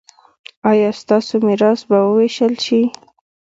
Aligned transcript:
ایا 0.69 0.89
ستاسو 1.01 1.35
میراث 1.47 1.79
به 1.89 1.97
ویشل 2.17 2.53
شي؟ 2.65 2.81